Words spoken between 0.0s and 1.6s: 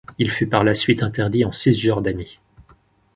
Il fut par la suite interdit en